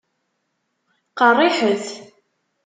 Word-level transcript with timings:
Qeṛṛiḥet. 1.17 1.85